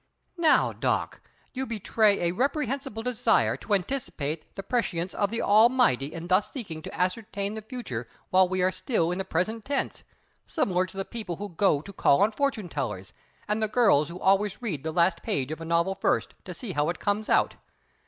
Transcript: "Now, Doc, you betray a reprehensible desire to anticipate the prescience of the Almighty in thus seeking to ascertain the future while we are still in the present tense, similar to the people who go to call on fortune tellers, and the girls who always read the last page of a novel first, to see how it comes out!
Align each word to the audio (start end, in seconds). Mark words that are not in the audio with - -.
"Now, 0.39 0.73
Doc, 0.73 1.21
you 1.53 1.67
betray 1.67 2.21
a 2.21 2.31
reprehensible 2.31 3.03
desire 3.03 3.55
to 3.57 3.75
anticipate 3.75 4.55
the 4.55 4.63
prescience 4.63 5.13
of 5.13 5.29
the 5.29 5.43
Almighty 5.43 6.11
in 6.11 6.25
thus 6.25 6.51
seeking 6.51 6.81
to 6.81 6.97
ascertain 6.99 7.53
the 7.53 7.61
future 7.61 8.07
while 8.31 8.49
we 8.49 8.63
are 8.63 8.71
still 8.71 9.11
in 9.11 9.19
the 9.19 9.23
present 9.23 9.63
tense, 9.63 10.03
similar 10.47 10.87
to 10.87 10.97
the 10.97 11.05
people 11.05 11.35
who 11.35 11.49
go 11.49 11.81
to 11.83 11.93
call 11.93 12.23
on 12.23 12.31
fortune 12.31 12.67
tellers, 12.67 13.13
and 13.47 13.61
the 13.61 13.67
girls 13.67 14.09
who 14.09 14.19
always 14.19 14.59
read 14.59 14.83
the 14.83 14.91
last 14.91 15.21
page 15.21 15.51
of 15.51 15.61
a 15.61 15.65
novel 15.65 15.93
first, 15.93 16.33
to 16.45 16.53
see 16.55 16.71
how 16.71 16.89
it 16.89 16.97
comes 16.97 17.29
out! 17.29 17.57